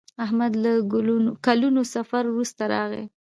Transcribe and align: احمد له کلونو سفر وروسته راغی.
احمد 0.25 0.53
له 0.63 0.71
کلونو 1.45 1.81
سفر 1.95 2.23
وروسته 2.29 2.63
راغی. 2.73 3.05